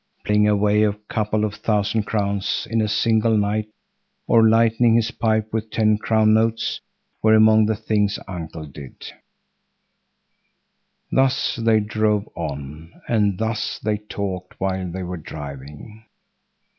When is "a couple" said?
0.81-1.43